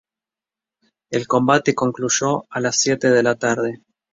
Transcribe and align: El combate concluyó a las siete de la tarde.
El 1.11 1.27
combate 1.27 1.75
concluyó 1.75 2.47
a 2.49 2.59
las 2.59 2.77
siete 2.81 3.11
de 3.11 3.21
la 3.21 3.35
tarde. 3.35 3.83